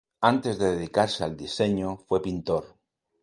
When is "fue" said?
2.07-2.23